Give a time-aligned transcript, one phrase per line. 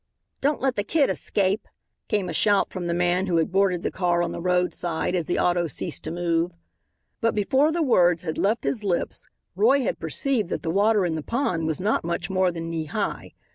[0.41, 1.67] "Don't let the kid escape,"
[2.07, 5.27] came a shout from the man who had boarded the car on the roadside, as
[5.27, 6.53] the auto ceased to move.
[7.19, 11.13] But before the words had left his lips Roy had perceived that the water in
[11.13, 13.33] the pond was not much more than knee high.